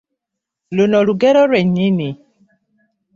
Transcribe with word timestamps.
Luno 0.75 0.97
lugero 1.07 1.41
lwe 1.49 1.61
nnyini. 1.67 2.09